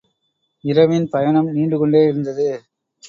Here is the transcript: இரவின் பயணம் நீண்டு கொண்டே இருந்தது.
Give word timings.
இரவின் 0.63 1.07
பயணம் 1.09 1.49
நீண்டு 1.51 1.77
கொண்டே 1.77 2.01
இருந்தது. 2.03 2.49